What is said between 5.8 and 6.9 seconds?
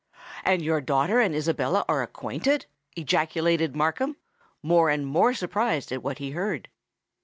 at what he heard.